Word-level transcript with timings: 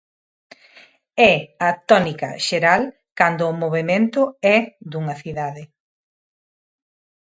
É 1.31 1.33
a 1.69 1.69
tónica 1.89 2.29
xeral 2.47 2.83
cando 3.19 3.43
o 3.47 3.57
movemento 3.63 4.21
é 4.55 4.57
dunha 4.91 5.15
cidade. 5.23 5.63